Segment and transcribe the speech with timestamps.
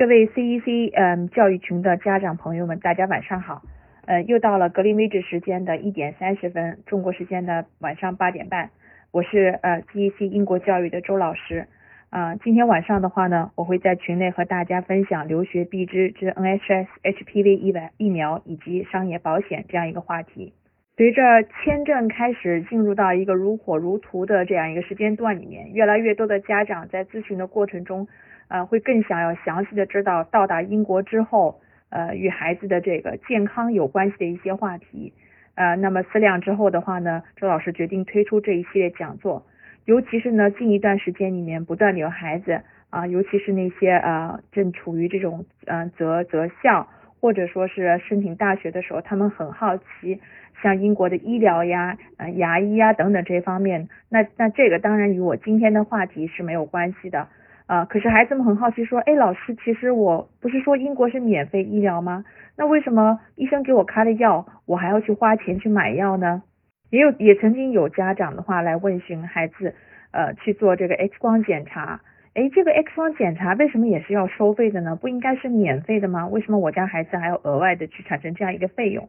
[0.00, 3.60] 各位 CEC 嗯教育群的家长朋友们，大家晚上好。
[4.06, 8.70] 呃，又到了格林威治时间的一点三十分，中国时间的晚上八点半。
[9.10, 11.66] 我是呃 CEC 英国教育的周老师。
[12.08, 20.54] 啊，今天晚上的话呢，我会在群内和大家分享留学必知之 NHS HPV 疫苗疫苗以及商业保险这样一个话题。
[20.96, 28.08] 随着签证开始进入到一个如火如荼的这样一个时间段里面，越来越多的家长在咨询的过程中。
[28.50, 35.12] 呃，会更想要详细的知道到达英国之后，呃，与孩子的这个健康有关系的一些话题。
[35.54, 39.46] 呃，那么思量之后的话呢，周老师决定推出这一系列讲座。
[39.84, 46.88] 尤其是呢，近一段时间里面，不断的有孩子啊，尤其是那些呃正处于这种嗯择择校
[47.20, 50.20] 或者说是申请大学的时候，他们很好奇，
[50.62, 53.88] 像英国的医疗呀、呃牙医呀等等这方面。
[54.08, 57.28] 那那这个当然与我今天的话题是没有关系的。
[57.70, 62.24] 啊，可是孩子们很好奇，说，哎，老师，其实我不是说英国是免费医疗吗？
[62.56, 66.42] 那为什么医生给我开了药，我还要去花钱去买药呢？
[66.90, 69.72] 也有，也曾经有家长的话来问询孩子，
[70.10, 72.00] 呃，去做这个 X 光检查，
[72.34, 74.96] 哎，这个 X 光检查为什么也是要收费的呢？
[74.96, 76.26] 不应该是免费的吗？
[76.26, 79.08] 为什么我家孩子还要额外的去产生这样一个费用？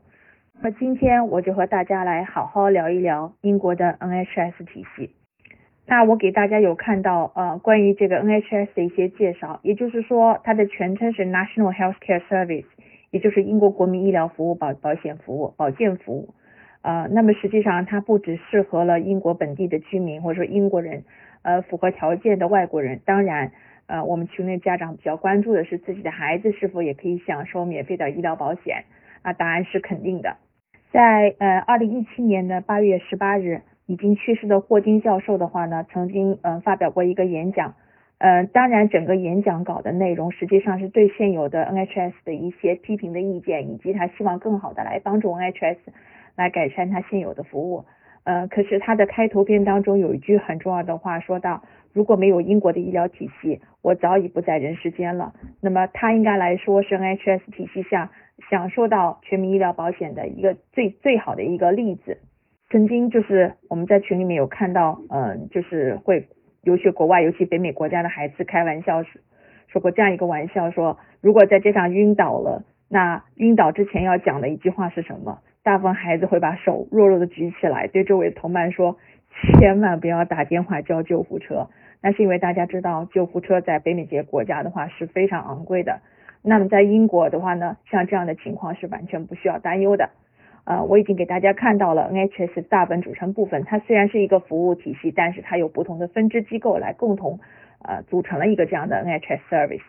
[0.62, 5.16] 那今天我就和大家来好好聊一聊英国的 NHS 体系。
[5.92, 12.64] 那我给大家有看到呃关于这个 NHS 的一些介绍，也就是说它的全称是 National Healthcare Service，
[13.10, 16.34] 也就是英国国民医疗服务保保险服务保健服务。
[16.82, 21.04] 呃，那么实际上它不只适合了英国本地的居民或者说英国人，
[21.42, 23.02] 呃符合条件的外国人。
[23.04, 23.52] 当然，
[23.88, 28.86] 呃我们群内家长比较关注的是自己的孩子是否也可以享受免费的医疗保险。
[29.24, 30.38] 啊，答案是肯定的。
[30.94, 33.60] 在呃二零一七年的八月十八日。
[33.92, 37.76] 已经去世的霍金教授的话呢，曾经嗯发表过一个演讲，
[38.20, 45.76] 嗯，当然整个演讲稿的内容实际上是对现有的 NHS 的一些批评的意见，以及他希望更好的来帮助 NHS
[46.38, 47.84] 来改善他现有的服务，
[48.24, 51.62] 呃，可是他的开头篇当中有一句很重要的话，说到
[51.92, 55.34] 如果没有英国的医疗体系，我早已不在人世间了。
[55.60, 58.10] 那么他应该来说是 NHS 体系下
[58.50, 62.20] 享受到全民医疗保险的一个最最好的一个例子。
[62.72, 66.28] 曾经就是我们在群里面有看到，嗯，就是会
[66.64, 69.22] 留学国外，尤其北美国家的孩子开玩笑说
[69.68, 75.40] 说过这样一个玩笑，说如果在街上晕倒了，那晕倒之前要讲的一句话是什么？
[75.64, 78.98] 大部分孩子会把手弱弱的举起来，对周围同伴说，
[79.60, 81.68] 千万不要打电话叫救护车。
[82.02, 86.00] 那是因为大家知道，救护车在北美这些国家的话是非常昂贵的。
[86.42, 90.10] 那么在英国的话呢，像这样的情况是完全不需要担忧的。
[90.66, 97.40] 呃，我已经给大家看到了 NHS 大本组成部分，它虽然是一个服务体系，但是它有不同的分支机构来共同
[97.84, 99.82] 呃组成了一个这样的 NHS service，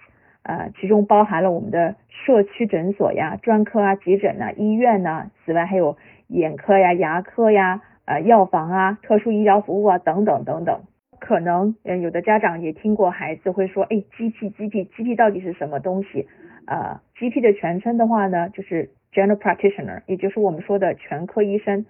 [0.45, 5.97] 呃，其中包含了我们的社区诊所呀、专科啊、急诊呐、医院呐，此外还有
[6.29, 10.81] 眼科呀、牙科呀、呃药房啊、特殊医疗服务啊等等等等。
[11.21, 16.27] 可能嗯有的家长也听过孩子会说，哎，GP，GP，GP 到底是什么东西？
[16.67, 21.85] 呃，GP 的全称的话呢，就是 General Practitioner，也就是我们说的全科医生。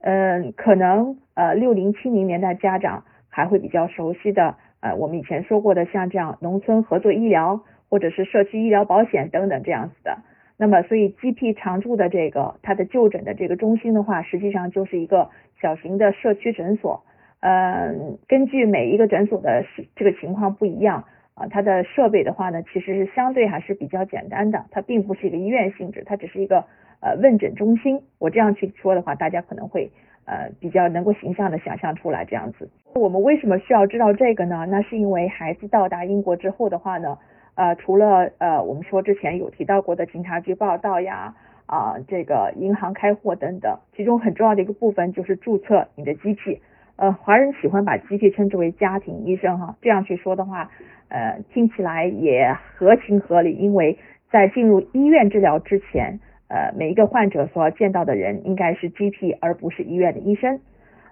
[0.00, 10.18] 嗯，可能呃六零七零年代家长还会比较熟悉的，呃，我们以前说过的像这样农村合作医疗或者是社区医疗保险等等这样子的。
[10.56, 15.30] 那么，所以 GP 常驻的这个它的就诊的这个中心的话，实际上就是一个
[15.60, 17.02] 小型的社区诊所。
[17.40, 19.64] 嗯，根据每一个诊所的
[19.96, 21.04] 这个情况不一样。
[21.34, 26.64] 啊，它的设备的话呢，其实是相对还是比较简单的，它并不是一个医院性质，它只是一个
[27.00, 28.00] 呃问诊中心。
[28.20, 29.90] 我这样去说的话，大家可能会
[30.26, 32.70] 呃比较能够形象的想象出来这样子。
[32.94, 34.64] 我们为什么需要知道这个呢？
[34.68, 37.18] 那是因为孩子到达英国之后的话呢，
[37.56, 41.34] 呃，除了呃我们说之前有提到过的警察局报道呀，
[41.66, 46.60] 啊这个银行开户等等，其中很重要的一个部分就是注册你的机器。
[46.96, 50.70] 呃，华人喜欢把机器称之为家庭医生哈，这样去说的话。
[51.08, 53.98] 呃，听起来也合情合理，因为
[54.30, 56.18] 在进入医院治疗之前，
[56.48, 60.58] 呃，每一个患者所要见到的人应该是 GP，而不是医院的医生。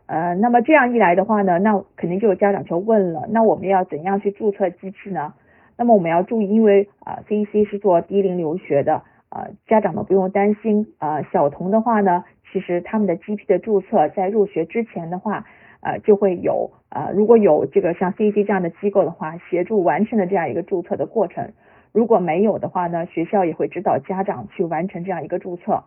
[0.06, 5.34] 呃，那么这样一来的话呢，那肯定就有家长就问了，那我们要怎样去注册机器呢？
[5.76, 15.44] 那么我们要注意，因为啊，CEC 是做低龄留学的，呃，家长们不用担心，啊，小童的话呢，其实他们的 GP 的注册在入学之前的话。
[15.82, 21.52] 呃，就会有呃，如果有这个像 CEC 这样的机构的话，协助完成的这样一个注册的过程。
[21.93, 25.84] 如果没有的话呢，学校也会指导家长去完成这样一个注册。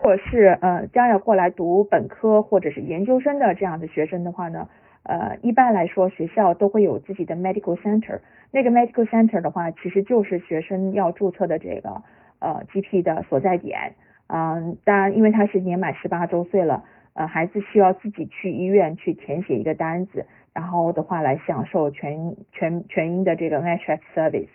[0.00, 4.68] 或者是呃将要过来读本科或者是研究生的这样的学生的话呢，
[5.02, 8.20] 呃，一般来说学校都会有自己的 medical center，
[8.52, 12.00] 那个 medical center 的话，其实就是学生要注册的这个
[12.38, 13.94] 呃 GP 的所在点。
[14.28, 16.84] 嗯，当然，因为他是年满十八周岁了，
[17.18, 20.24] 呃，孩子需要自己去医院去填写一个单子，
[20.54, 24.46] 然后的话来享受全全全英的这个 NHS service。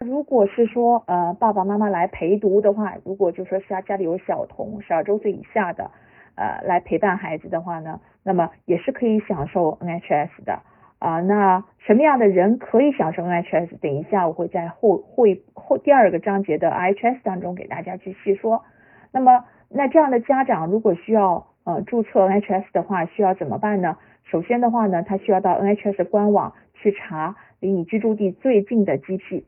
[0.00, 5.92] 如果是说呃爸爸妈妈来陪读的话，如果就说是他家里有小童十二周岁以下的
[6.34, 10.60] 呃来陪伴孩子的话呢，那么也是可以享受 NHS 的
[10.98, 11.20] 啊。
[11.20, 13.78] 那什么样的人可以享受 NHS？
[13.78, 18.64] 等一下我会在后会后第二个章节的 IHS 当中给大家去细说。
[19.12, 23.96] 那么那这样的家长如果需要呃注册 NHS 的话，需要怎么办呢？
[24.24, 29.44] 首先的话呢，他需要到 NHS 官网去查离你居住地最近的 GP。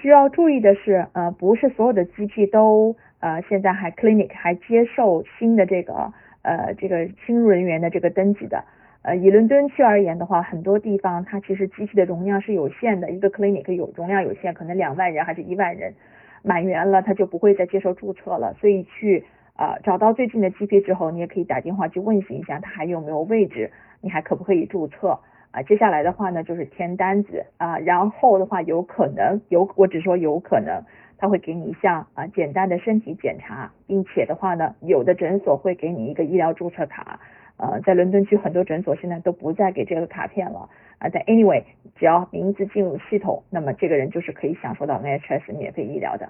[0.00, 6.12] 需要注意的是，呃，不是所有的 GP 都呃现在还 clinic 还接受新的这个
[6.42, 8.64] 呃这个新入人员的这个登记的。
[9.02, 15.94] 呃，以伦敦区而言的话，很多地方它其实机器的容量是有限的，一个 clinic 有容量有限，可能两万人还是一万人，
[16.42, 18.52] 满员了他就不会再接受注册了。
[18.54, 19.24] 所以去
[19.56, 23.70] 呃找到最近的 GP 之后，你也可以打电话去问询一下他还有没有位置，
[24.00, 25.18] 你还可不可以注册。
[25.52, 30.82] 啊，接下来的话呢，就是填单子啊，然后的话有可能有，我只说有可能，
[31.16, 37.20] 他会给你一项啊简单的身体检查，并且的话呢，有的诊所会给你一个医疗注册卡，
[37.56, 40.68] 呃，在伦敦区很多诊所现在都不再给这个卡片了
[40.98, 41.62] 啊，但 anyway，
[41.94, 46.28] 只要名字进入系统，那么这个人就是可以享受到 NHS 免费医疗的。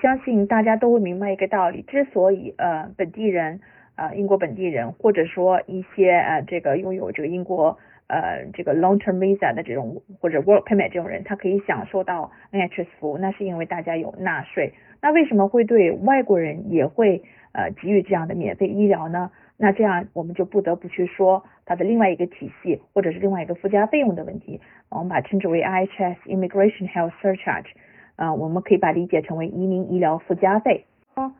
[0.00, 3.60] 相信大家都会明白一个道理，之所以呃本地人
[3.96, 7.78] 啊英国本地人或者说一些呃这个拥有这个英国。
[8.10, 14.72] 呃，这个 long-term visa 的这种或者 work permit 这种人，他可以享受到 NHS 服务，那是因为大家有纳税。
[15.02, 17.22] 那为什么会对外国人也会
[17.52, 19.30] 呃给予这样的免费医疗呢？
[19.58, 24.58] 那这样我们就不得不去说它的另外一个体系，或者是另外一个附加费用的问题。
[24.88, 27.66] 我们把称之为 IHS Immigration Health Surcharge，
[28.18, 30.84] 啊，我们可以把理解成为移民医疗附加费。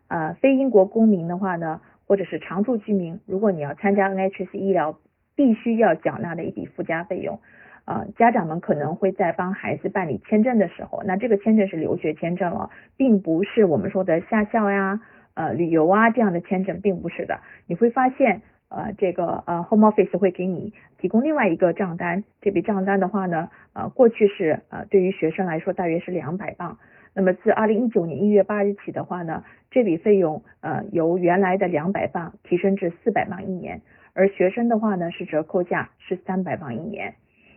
[0.08, 4.98] 啊，非英国公民的话呢，或者是常住居民，如果你要参加 NHS 医疗。
[5.38, 7.38] 必须要缴纳的一笔附加费用，
[7.84, 15.00] 啊，家长们可能会在帮孩子办理签证的时候，那这个签证是留学签证了，并不是我们说的下校呀、
[15.34, 17.38] 呃旅游啊这样的签证，并不是的。
[17.68, 26.78] 你会发现，呃，这个呃 Home Office 会给你提供另外一个账单，这笔账单的话呢，呃，过去是呃对于学生来说大约是两百磅，
[27.14, 33.80] 那么自二零一九年一月八日起的话呢，这笔费用呃由原来的两百磅提升至四百磅一年。
[34.12, 37.14] 而学生的话呢，是折扣价是三百磅一年，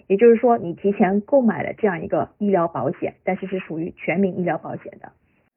[0.08, 5.12] 也就是说你提前购买了这样一个医疗保险，但是是属于全民医疗保险的。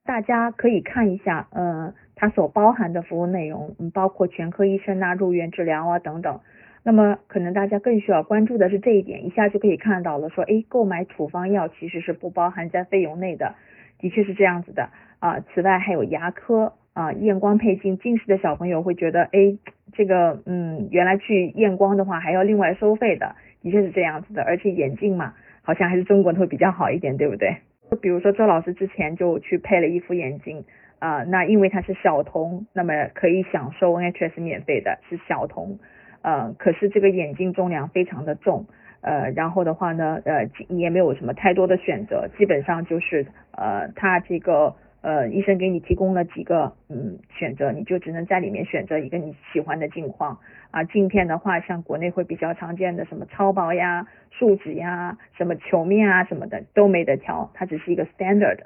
[0.05, 6.39] 大家可以看一下，呃，它所包含的服务内容，嗯，包括全科医生啊、入院治疗啊等等。
[6.83, 13.55] 那么可能大家更需要关注的是这一点，一下就可以看到了，说，哎，购买处方药其实是不包含在费用内的，
[13.97, 15.39] 的确是这样子的啊。
[15.39, 16.73] 此外还有牙科。
[16.95, 19.57] 啊，验光配镜，近视的小朋友会觉得，哎，
[19.91, 24.43] 这个，嗯，原来去验光的话还要另外收费的，的确是这样子的。
[24.43, 27.57] 而且眼镜嘛，好像还是中国的会比较好一点，对不对？
[27.89, 30.63] 就比如说周老师之前就去配了一副眼镜，
[30.99, 35.79] 啊，那因为他是小童，那么可以享受 NHS 免费的，是小童，
[36.21, 38.65] 呃，可是这个眼镜重量非常的重，
[39.01, 44.75] 呃，然后的话呢，呃，也没有什么太多的选择，基本上就是，呃，他这个。
[45.05, 50.39] 呃，医生给你提供了几个嗯选择，你就只能在里面选择一个你喜欢的镜框
[50.71, 50.83] 啊。
[50.83, 58.61] 镜片的话，像国内会比较常见的什么超薄呀、树脂呀、什么球面啊什么的都没得挑，它只是一个 standard。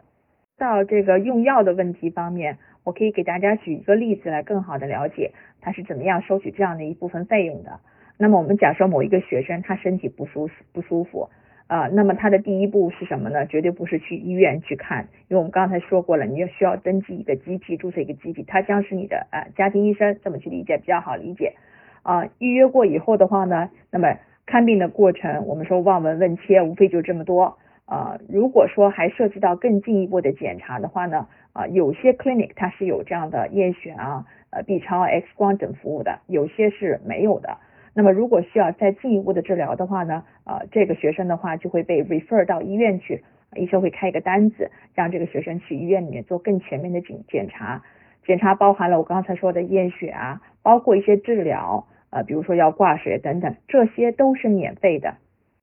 [0.58, 7.82] 到这个用药的问题方面，我可以给大家举一个例子来更好的了解它是怎么样收取这样的一部分费用的。
[8.18, 11.30] 那么我们假设某一个学生他身体不舒服不舒服。
[11.70, 13.46] 啊，那么它的第一步是什么呢？
[13.46, 21.54] 绝对不是去医院去看，因为我们刚才说过了，你要需要登记一个机器，注册一个机器，他将是你的呃家庭医生，这么去理解比较好理解。
[22.02, 27.60] 啊，预约过以后的话呢，那么看病的过程，我们说望闻问切，无非就这么多。
[27.86, 37.58] 啊，如果说还涉及到更进一步的检查的话呢，啊，有些 clinic 它是有这样的验血啊、呃 B 超、X 光等服务的，有些是没有的。
[37.94, 43.24] 那么如果需要再进一步的治疗的话呢，呃，这个学生的话就会被 refer 到医院去，
[43.56, 47.82] 医生会开一个单子，让这个学生去医院里面做更全面的检检查。
[48.24, 55.16] 检查包含了我刚才说的验血啊，包括一些治疗，呃，比如说要挂水等等，这些都是免费的。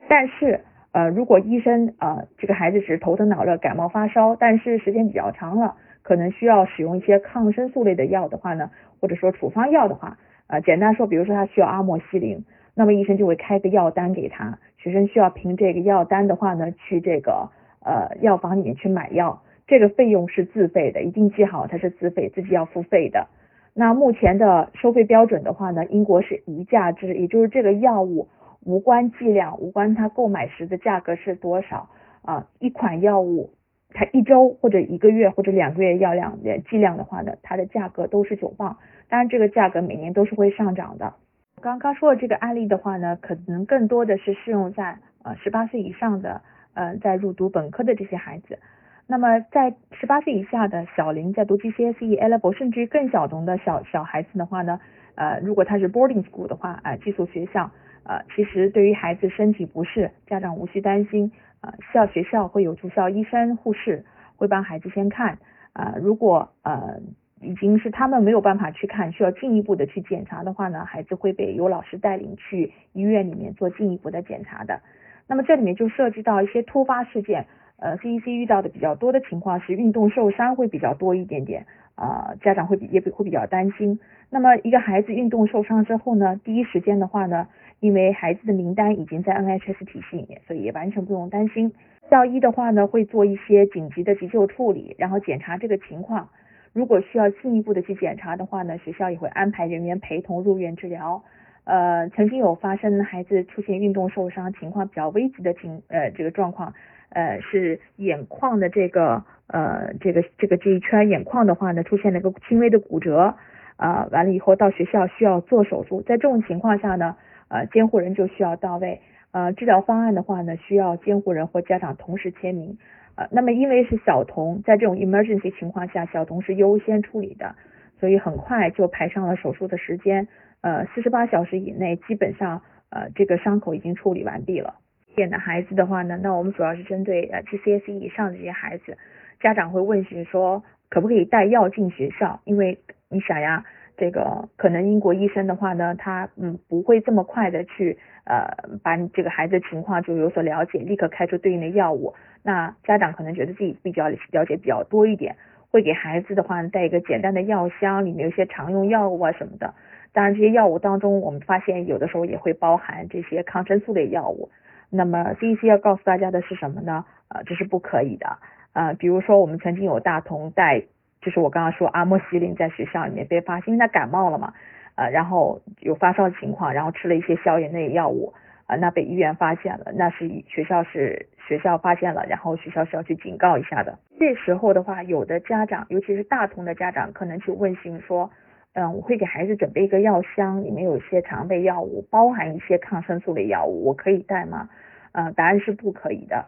[0.09, 0.61] 但是，
[0.93, 10.19] 呃，如果医生呃这个孩子只是头疼脑热、感冒发烧，但是时间比较长了，可能需要使用一些抗生素类的药的话呢，或者说处方药的话。
[10.47, 17.51] 啊，简单说，比如说他需要阿莫西林，那么医生就会开个药单给他，学生需要凭这个药单的话呢，去这个
[17.85, 23.27] 呃药房里面去买药，这个费用是自费的，一定记好它是自费，自己要付费的。
[23.75, 28.29] 那目前的收费标准的话呢，英国是一价制，也就是这个药物
[28.65, 31.89] 无关剂量，无关它购买时的价格是多少
[32.23, 33.51] 啊，一款药物
[33.91, 41.15] 它一周或者一个月或者两个月药量的剂量的话呢，它的价格都是九磅，当然这个价格每年都是会上涨的。
[41.63, 46.43] 刚刚说的这个案例的话呢，可能更多的是适用在呃十八岁以上的，
[46.75, 48.59] 呃在入读本科的这些孩子。
[49.07, 54.79] 那么在十八岁以下的小龄在读 GCSE、A Level 甚至于更小童的小小孩子的话呢，
[55.15, 57.71] 呃如果他是 boarding school 的话，啊寄宿学校，
[58.05, 61.33] 呃其实对于孩子身体不适，家长无需担心，
[61.63, 64.05] 呃校学校会有住校医生、护士
[64.37, 65.39] 会帮孩子先看，
[65.73, 67.01] 啊如果呃。
[67.41, 74.81] 已经是他们没有办法去看，需要进一步的去检查的话呢，孩子会被有老师带领去医院里面做进一步的检查的。
[75.29, 77.47] 那么这里面就涉及到一些突发事件，
[77.79, 83.99] 呃，CEC 遇到的比较多的情况是运动受伤会比较多一点点，啊，家长会比也会比较担心。
[84.31, 87.49] 那么一个孩子运动受伤之后呢，第一时间的话呢，
[87.81, 91.73] 因为孩子的名单已经在 NHS 体系里面，所以也完全不用担心。
[92.09, 96.29] 校医的话呢，会做一些紧急的急救处理，然后检查这个情况。
[96.77, 101.25] 如果需要进一步的去检查的话呢，学校也会安排人员陪同入院治疗。
[101.65, 106.75] 呃，曾经有发生孩子出现运动受伤情况比较危急的情呃这个状况，
[107.09, 113.35] 呃是眼眶的这个呃这个这个这一圈眼眶的话呢出现了一个轻微的骨折，
[113.77, 117.17] 啊完了以后到学校需要做手术，在这种情况下呢，
[117.49, 119.01] 呃监护人就需要到位，
[119.33, 122.77] 呃治疗方案的话呢需要监护人或家长同时签名。
[123.17, 127.57] 呃，那么因为是小童，在这种 emergency 情况下，小童是优先处理的，
[127.99, 130.29] 所以很快就排上了手术的时间。
[130.61, 134.75] 呃，四十八小时以内，基本上呃这个伤口已经处理完毕了。
[135.15, 138.99] 点的孩子的话呢，那我们主要是针对呃 GCSE 以上的这些孩子，
[139.41, 142.41] 家长会问询说可不可以带药进学校？
[142.45, 143.65] 因为你想呀，
[143.97, 148.47] 这个可能英国医生的话呢，他嗯不会这么快的去呃
[148.83, 152.15] 把你这个孩子情况就有所了解，立刻开出对应的药物。
[152.43, 155.37] 那家长可能觉得自己比较了解比较多一点，
[155.71, 159.75] 会给孩子的话带一个简单的药箱，里面有些常用药物啊什么的。
[160.13, 164.51] 当然这些药物当中，我们发现有的时候也会包含这些抗生素类药物。
[164.91, 167.05] 那么第一期要告诉大家的是什么呢？
[167.29, 168.39] 呃，这是不可以的。
[168.73, 170.85] 呃，比如说我们曾经有大同带，
[171.27, 174.53] 就是我刚刚说阿莫西林在学校里面被发现，因为他感冒了嘛，
[174.95, 178.33] 呃，然后有发烧的情况，然后吃了一些消炎类药物。
[178.69, 183.97] 啊，那被医院发现了，那是学校是学校发现了，然后学校是要去警告一下的。
[184.19, 188.29] 这时候的话，有的家长，尤其是大童的家长，可能去问询说，
[188.75, 194.69] 嗯，我会给孩子准备一个药箱，里面有一些常备药物，包含一些抗生素类药物，我可以带吗？
[195.13, 196.45] 嗯，答案是不可以的。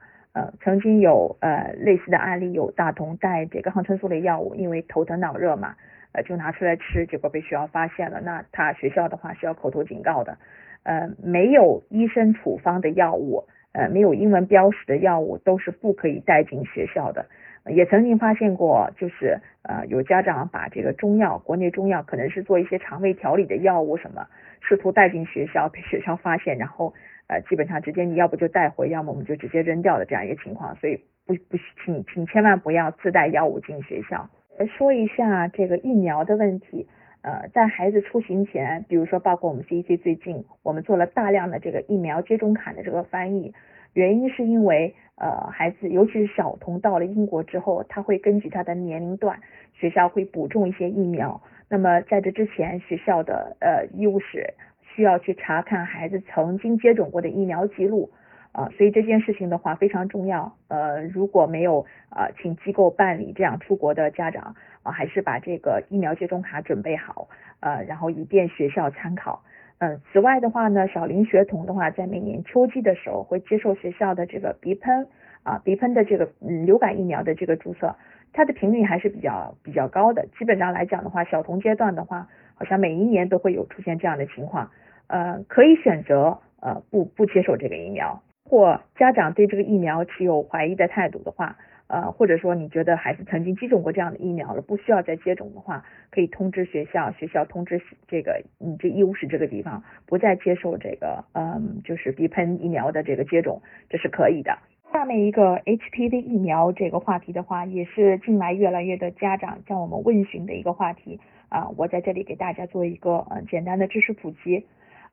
[0.60, 5.74] 曾经有呃类似的案例，有大童带这个抗生素类药物，因为头疼脑热嘛，
[6.12, 10.38] 呃，就拿出来吃，结果被学校发现了，那他学校的话是要口头警告的。
[10.84, 17.26] 呃，没有医生处方的药物，呃，没有英文标识的药物都是不可以带进学校的。
[17.66, 24.26] 也曾经发现过，就是呃，有家长把这个中药，国内中药可能是做一些肠胃调理的药物什么，
[24.62, 26.94] 试图带进学校，被学校发现，然后
[27.28, 30.74] 呃，基本上直接你要不就带回，要么我们就直接扔掉的这样一个情况。
[30.76, 34.28] 所以不不请请千万不要自带药物进学校。
[34.76, 36.88] 说一下这个疫苗的问题。
[37.20, 43.52] 呃，在孩子出行前，比如说包括我们 CEC 最近，我们做了大量的这个疫苗接种卡的这个翻译，
[43.92, 49.40] 原因是因为呃孩子，尤其是小童到了英国之后，他会根据他的年龄段，
[49.74, 51.42] 学校会补种一些疫苗。
[51.68, 54.54] 那么在这之前，学校的呃医务室
[54.98, 58.10] 需要去查看孩子曾经接种过的疫苗记录。
[58.50, 60.52] 啊，所以这件事情的话非常重要。
[60.66, 67.28] 呃，如果没有啊，请机构办理这样出国的家长啊，还是把这个疫苗接种卡准备好，
[67.60, 69.44] 呃，然后以便学校参考。
[69.78, 75.06] 嗯，此外的话呢，小龄学童的话，在每年秋季的时候会接受学校的这个鼻喷
[75.44, 77.94] 啊，鼻喷的这个嗯流感疫苗的这个注射，
[78.32, 80.26] 它的频率还是比较比较高的。
[80.36, 84.68] 基本上来讲的话，小童阶段的话，好像每一年都会有出现这样的情况。
[85.08, 88.22] 呃，可以选择呃不不接受这个疫苗。
[88.50, 103.60] 或家长对这个疫苗持有怀疑的态度的话，呃，或者说你觉得孩子曾经接种过这样的疫苗了，不需要再接种的话，可以通知学校，学校通知这个你这医务室这个地方不再接受这个，嗯，就是鼻喷疫苗的这个接种，
[103.90, 104.56] 这是可以的。
[104.90, 114.64] 下面一个 HPV 疫苗这个话题的话，也是近来越来越多家长向我们问询的一个话题啊，我在这里给大家做一个呃简单的知识普及。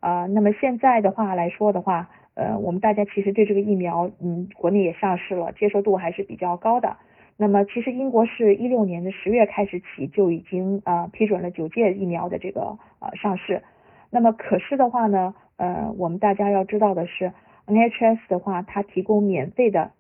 [0.06, 6.96] 啊，那么现在的话来说的话，呃，我们大家其实对这个疫苗，嗯，国内也上市了，接受度还是比较高的。
[7.38, 13.64] 那么其实英国是一六年的十月开始起就已经啊批准了九届疫苗的这个呃上市。
[14.12, 17.34] 那么可是的话呢，呃，我们大家要知道的是
[17.66, 19.92] ，NHS 的话，它提供免费的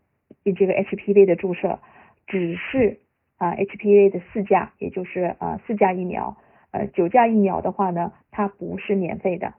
[0.43, 1.79] 这个 HPV 的注射，
[2.27, 2.99] 只是
[3.39, 6.37] 啊 HPV 的四价，也就是啊四价疫苗，
[6.69, 9.55] 呃九价疫苗的话呢，它不是免费的。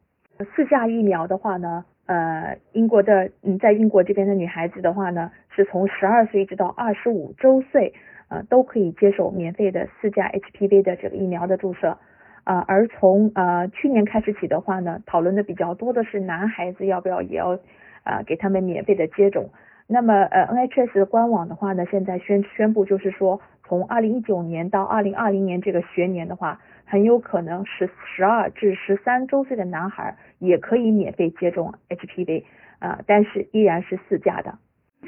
[0.54, 1.84] 四价疫苗的话呢。
[2.08, 7.92] 呃，英国的嗯，在英国这边的女孩子的话呢，是从十二岁一直到二十五周岁，
[8.28, 11.98] 呃，都可以接受免费的四价 HPV 的这个疫苗的注射，
[12.44, 17.58] 啊，而从呃去年开始起的话呢，讨论的比较多的是男孩子要不要也要
[18.04, 19.50] 啊给他们免费的接种。
[19.88, 26.60] 那么呃 NHS 官网的话呢，现在宣宣布就是说，从二零一九年到二零二零年这个学年的话。
[26.88, 32.44] 很有可能十十二至十三周岁的男孩也可以免费接种 HPV
[32.78, 34.58] 啊，但是依然是四价的。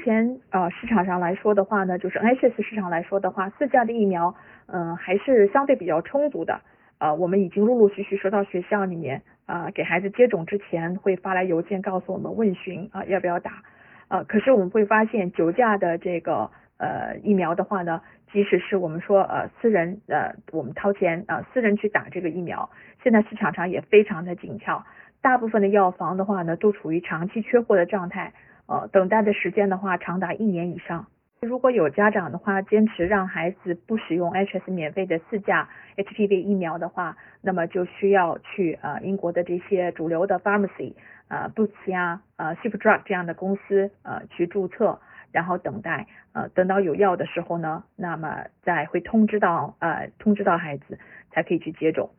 [0.03, 4.33] 前啊市场上来说的话呢，就是 NHS 市场来说的话，四价的疫苗
[4.67, 6.61] 嗯还是相对比较充足的。
[6.97, 13.63] 啊，我们已经陆陆续续收到学校里面啊给孩子接种之前会发来邮件告诉我们问询啊要不要打
[14.09, 18.01] 啊，可是我们会发现九价的这个呃疫苗的话呢。
[18.31, 22.69] 即使是我们说呃私人呃我们掏钱啊私人去打这个疫苗，
[23.01, 24.85] 现在市场上也非常的紧俏，
[25.21, 28.33] 大部分的药房的话呢都处于长期缺货的状态，
[28.67, 31.07] 呃等待的时间的话长达一年以上。
[31.41, 40.93] 如果有家长的话坚持让孩子不使用 HS 免费的四价 HPV 疫苗的话，那么就需要去呃英国的这些主流的 pharmacy
[41.29, 44.99] 呃 Boots 呀呃 Superdrug 这样的公司呃去注册。
[45.31, 50.97] 然后等待，呃，等到有药的时候呢，那么再会通知到，呃，通知到孩子，
[51.29, 52.09] 才可以去接种。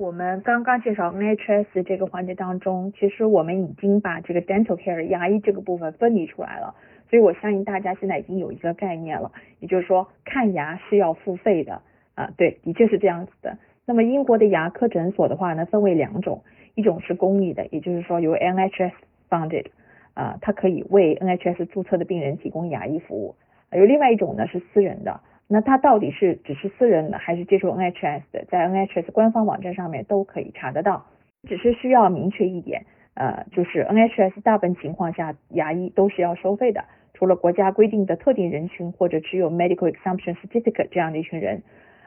[0.00, 6.74] 我们刚刚介绍 NHS 这个环节当中，其实我们已经把这个 dental care 牙医这个部分分离出来了，
[7.10, 11.82] 所以我相信大家现在已经有一个概念了，也就是说看牙是要付费的，
[12.14, 13.58] 啊，对，的确是这样子的。
[13.84, 16.44] 那么英国的牙科诊所的话呢，分为两种，
[16.74, 18.92] 一种是公立的，也就是说由 NHS
[19.28, 19.66] funded。
[20.14, 23.34] 啊，它可以为 NHS 注册的病人提供牙医服务。
[23.70, 25.20] 有另外一种呢是私人的，
[25.52, 31.04] 那它到底是只是私人的还是接受 NHS 的，在 NHS 官方网站上面都可以查得到。
[31.48, 32.84] 只是需要明确一点，
[33.14, 36.84] 呃，就是 NHS 大部分情况下牙医都是要收费的，
[37.14, 41.64] 除了国家规定的特定人群或者只有 Medical Exemption Certificate 这样的一群人，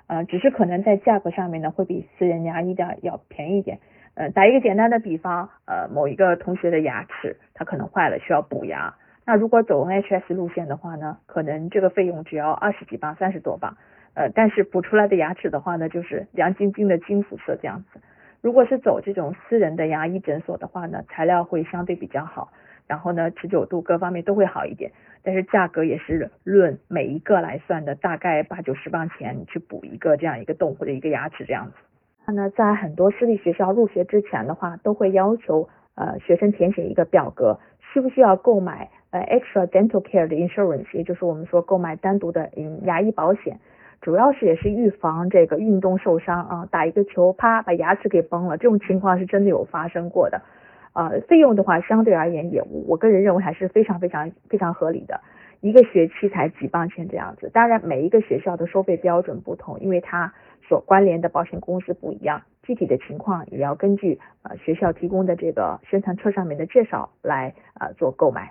[0.08, 3.80] 呃，只是可能在价格上面呢会比私人牙医的要便宜一点。
[4.16, 8.94] 呃，打一个简单的比方，呃，某一个同学的牙齿他可能坏了，需要补牙。
[9.26, 13.78] 那如果走 NHS 路线的话呢，可能这个费用只要二十几磅、三十多磅。
[14.16, 18.00] 呃，但是补出来的牙齿的话呢，就是亮晶晶的金肤色这样子。
[18.42, 22.52] 如果是走这种私人的牙医诊所的话呢，材料会相对比较好，
[22.86, 24.92] 然后呢，持久度各方面都会好一点，
[25.24, 31.74] 但是价格也是论每一个来算的，大概八九十磅钱去补一个这样一个洞或者一个牙齿这样子。
[32.28, 43.60] 那呢，在很多私立学校入学之前的话，都会要求呃学生填写一个表格，需不需要购买呃 extra dental care 的 insurance，也就是我们说购买单独的嗯牙医保险，
[44.02, 50.42] 主要是也是预防这个运动受伤啊，打一个球啪把牙齿给崩了，这种情况是真的有发生过的。
[50.94, 55.22] 呃，费用的话相对而言也我个人认为还是非常非常非常合理的，
[55.62, 57.50] 一个学期才几磅钱这样子。
[57.54, 60.34] 当然每一个学校的收费标准不同，因为它。
[60.66, 68.50] 所关联的保险公司不一样，具体的情况也要根据呃学校提供的这个宣传册上面的介绍来呃做购买。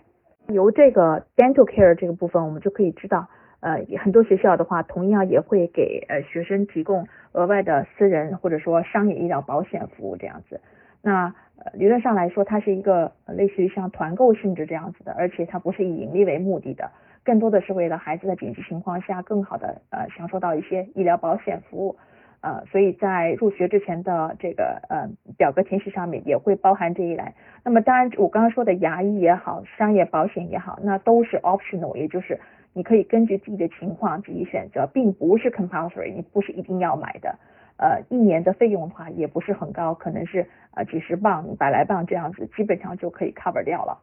[0.49, 3.29] 由这个 dental care 这个部分，我们就可以知道，
[3.61, 10.61] 呃很多学校的话，同样也会给呃学生提供额外的私人或者说商业医疗保险服务这样子。
[11.01, 16.91] 那呃理论上来说，它是一个类似于像团购性质这样子的，而且它不是以盈利为目的的。
[17.25, 21.97] 更多的是为了孩子的紧急情况下更好的呃享受到一些医疗保险服务，
[22.43, 27.33] 呃，所以在入学之前的这个呃表格填写上面也会包含这一栏。
[27.65, 32.41] 那么当然我刚刚说的牙医也好，商业保险也好，那都是 optional，也就是
[32.73, 37.39] 你可以根据自己的情况自己选择，并不是 compulsory，你不是一定要买的。
[37.79, 43.99] 呃，一年的费用的话也不是很高，可能是呃几十磅、百来磅这样子，基本上就可以 cover 掉了。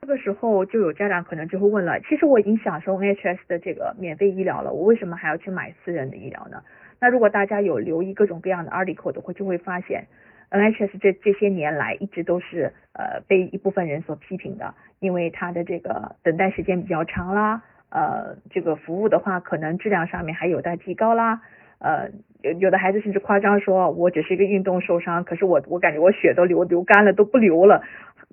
[0.00, 6.62] 这个时候就有家长可能就会问了，其实我已经享受 NHS 的这个免费医疗了，我为什么还要去买私人的医疗呢？
[7.02, 10.06] 那如果大家有留意各种各样的 article 的话，就会发现
[10.50, 17.60] NHS 这这些年来一直都是呃被一部分人所批评的，因为它的这个等待时间比较长啦，
[17.90, 21.40] 呃这个服务的话可能质量上面还有待提高啦，
[21.80, 22.08] 呃，
[22.42, 27.82] 有有的孩子甚至夸张说，我只是一个运动受伤，可是我我感觉我血都流流干了，都不流了，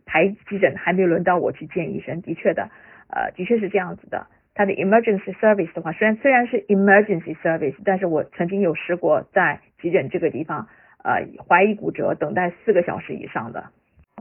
[0.05, 2.21] 排急诊还没轮到我去见医生。
[2.21, 2.69] 的确的，
[3.10, 4.27] 呃，的确是这样子的。
[4.60, 10.67] 它的 emergency service 的话，虽然虽然是 emergency service，但是我曾经有试过在急诊这个地方，
[11.02, 13.69] 呃，怀疑骨折，等待四个小时以上的。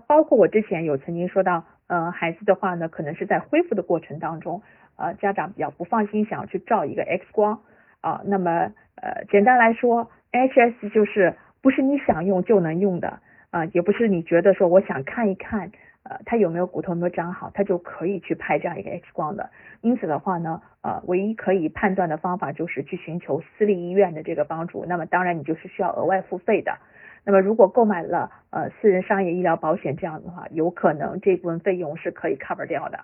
[0.06, 4.62] 包括我之前有曾经说到，呃，孩子的话呢，可能是在恢复的过程当中，
[4.96, 7.58] 呃，家长比较不放心，想要去照一个 X 光
[8.00, 8.20] 啊。
[8.24, 13.18] 那么，呃，简单来说，HS 就是不是你想用就能用的
[13.50, 15.72] 啊，也不是你觉得说我想看一看。
[16.08, 19.50] 呃，他有没有骨头没有长好，他就可以去拍这样一个 X 光的。
[19.82, 24.84] 因此的话呢，呃，唯一可以判断的方法就是去寻求私立医院的这个帮助。
[24.86, 26.78] 那么当然你就是需要额外付费的。
[27.24, 33.00] 那么如果购买了呃私人商业医疗保险这样的话，有可能这部分费用是可以 cover 掉的。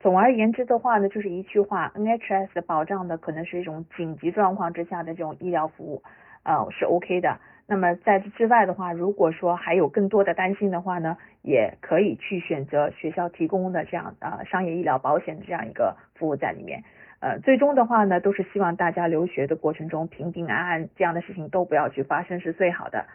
[0.00, 6.02] 总而言之的话呢，就是一句话，NHS 保障的可能是一种紧急状况之下的这种医疗服务，
[6.42, 7.38] 呃是 OK 的。
[7.66, 16.82] 那么在这之外的话，如果说还有更多的担心的话呢，也可以去选择学校提供的这样呃商业医疗保险的这样一个服务在里面。
[17.20, 23.06] 呃，最终的话呢，都是希望大家留学的过程中平平安安，这样的事情都不要去发生是最好的。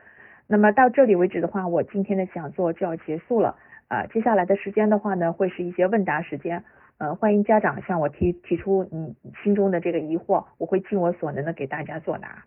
[0.48, 3.56] 那么到这里为止的话，我今天的讲座就要结束了。
[3.90, 6.64] 呃，接下来的时间的话呢，会是一些问答时间。
[6.98, 12.44] 呃，欢迎家长向我提提出你心中的这个疑惑，我会尽我所能的给大家作答。